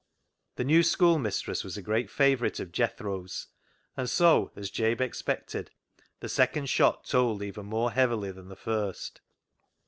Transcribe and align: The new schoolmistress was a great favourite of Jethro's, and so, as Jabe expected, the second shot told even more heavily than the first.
The 0.55 0.63
new 0.63 0.81
schoolmistress 0.81 1.63
was 1.63 1.77
a 1.77 1.81
great 1.83 2.09
favourite 2.09 2.59
of 2.59 2.71
Jethro's, 2.71 3.45
and 3.95 4.09
so, 4.09 4.51
as 4.55 4.71
Jabe 4.71 5.03
expected, 5.05 5.69
the 6.21 6.27
second 6.27 6.69
shot 6.71 7.05
told 7.05 7.43
even 7.43 7.67
more 7.67 7.91
heavily 7.91 8.31
than 8.31 8.47
the 8.47 8.55
first. 8.55 9.21